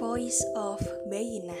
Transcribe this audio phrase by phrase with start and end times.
[0.00, 0.80] Voice of
[1.12, 1.60] Bayinah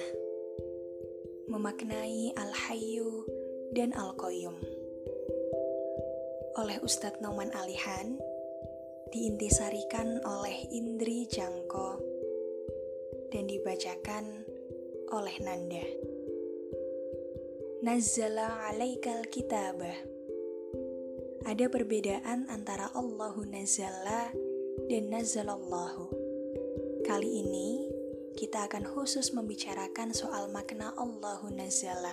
[1.52, 3.28] Memaknai Al-Hayyu
[3.76, 4.56] dan Al-Qayyum.
[6.56, 8.16] Oleh Ustadz Noman Alihan
[9.12, 12.00] Diintisarikan oleh Indri Jangko
[13.28, 14.48] Dan dibacakan
[15.12, 15.84] oleh Nanda.
[17.84, 20.17] Nazzala alaikal kitabah
[21.48, 24.28] Ada perbedaan antara Allahu Nazzala
[24.84, 26.12] dan Nazzalallahu
[27.08, 27.88] Kali ini
[28.36, 32.12] kita akan khusus membicarakan soal makna Allahu Nazzala,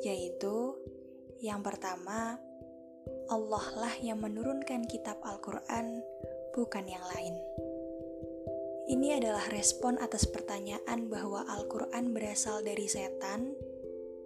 [0.00, 0.80] yaitu
[1.44, 2.40] yang pertama,
[3.28, 6.00] Allah lah yang menurunkan kitab Al-Quran,
[6.56, 7.36] bukan yang lain.
[8.96, 13.52] Ini adalah respon atas pertanyaan bahwa Al-Quran berasal dari setan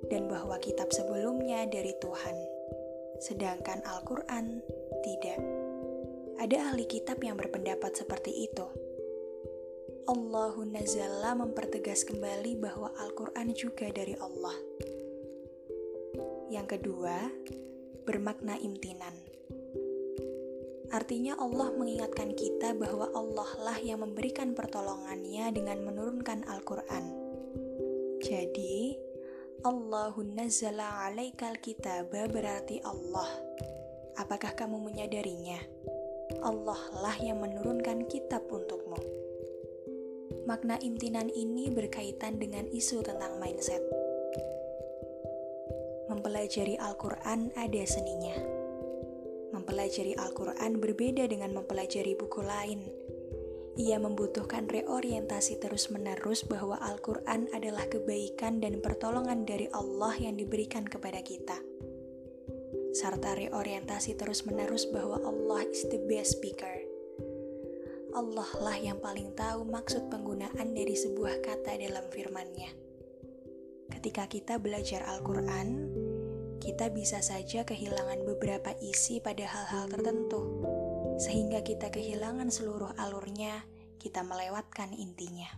[0.06, 2.59] dan bahwa kitab sebelumnya dari Tuhan,
[3.20, 4.64] sedangkan Al-Quran
[5.04, 5.40] tidak.
[6.40, 8.90] Ada ahli kitab yang berpendapat seperti itu
[10.10, 14.58] Allahu Nazala mempertegas kembali bahwa Al-Quran juga dari Allah.
[16.50, 17.30] Yang kedua,
[18.02, 19.14] bermakna imtinan.
[20.90, 27.04] Artinya Allah mengingatkan kita bahwa Allah lah yang memberikan pertolongannya dengan menurunkan Al-Quran.
[28.18, 28.98] Jadi,
[29.60, 33.28] Allahu nazzala alaikal kitaba berarti Allah.
[34.16, 35.60] Apakah kamu menyadarinya?
[36.40, 38.96] Allah lah yang menurunkan kitab untukmu.
[40.48, 43.84] Makna imtinan ini berkaitan dengan isu tentang mindset.
[46.08, 48.40] Mempelajari Al-Quran ada seninya.
[49.52, 52.80] Mempelajari Al-Quran berbeda dengan mempelajari buku lain.
[53.80, 61.24] Ia membutuhkan reorientasi terus-menerus bahwa Al-Quran adalah kebaikan dan pertolongan dari Allah yang diberikan kepada
[61.24, 61.56] kita.
[62.92, 66.90] Serta reorientasi terus-menerus bahwa Allah is the best speaker
[68.10, 72.70] Allah lah yang paling tahu maksud penggunaan dari sebuah kata dalam firman-Nya.
[73.86, 75.86] Ketika kita belajar Al-Quran,
[76.58, 80.42] kita bisa saja kehilangan beberapa isi pada hal-hal tertentu,
[81.20, 83.60] sehingga kita kehilangan seluruh alurnya,
[84.00, 85.52] kita melewatkan intinya.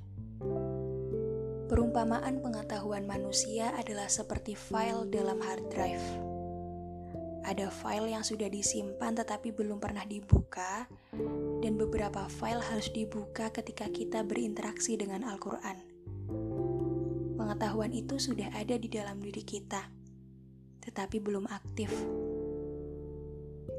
[1.70, 6.02] Perumpamaan pengetahuan manusia adalah seperti file dalam hard drive.
[7.46, 10.90] Ada file yang sudah disimpan tetapi belum pernah dibuka,
[11.62, 15.78] dan beberapa file harus dibuka ketika kita berinteraksi dengan Al-Quran.
[17.38, 19.86] Pengetahuan itu sudah ada di dalam diri kita,
[20.82, 21.90] tetapi belum aktif.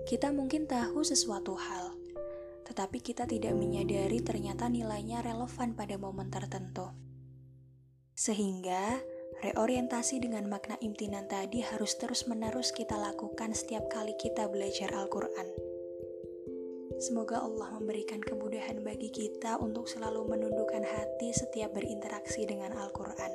[0.03, 1.95] Kita mungkin tahu sesuatu hal,
[2.67, 6.91] tetapi kita tidak menyadari ternyata nilainya relevan pada momen tertentu.
[8.11, 8.99] Sehingga,
[9.39, 15.47] reorientasi dengan makna imtinan tadi harus terus-menerus kita lakukan setiap kali kita belajar Al-Quran.
[16.99, 23.31] Semoga Allah memberikan kemudahan bagi kita untuk selalu menundukkan hati setiap berinteraksi dengan Al-Quran,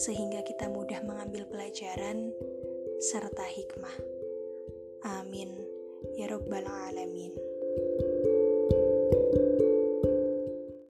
[0.00, 2.32] sehingga kita mudah mengambil pelajaran
[3.04, 4.17] serta hikmah.
[5.18, 5.50] Amin.
[6.14, 7.34] Ya Rabbal Alamin.